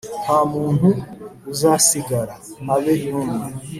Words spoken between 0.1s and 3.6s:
Nta muntu uzasigara, habe n’umwe